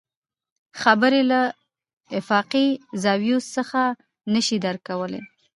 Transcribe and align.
خبرې 0.81 1.21
له 1.31 1.41
افاقي 2.19 2.67
زاويو 3.03 3.39
څخه 3.55 3.81
نه 4.33 4.39
شي 4.45 4.57
درک 4.65 4.81
کولی. 4.89 5.21